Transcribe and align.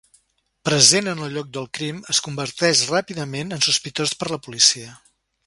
Present 0.69 1.09
en 1.11 1.19
el 1.27 1.35
lloc 1.37 1.51
del 1.57 1.67
crim, 1.79 1.99
es 2.13 2.21
converteix 2.29 2.81
ràpidament 2.93 3.55
en 3.59 3.63
sospitós 3.69 4.17
per 4.23 4.33
la 4.35 4.43
policia. 4.49 4.99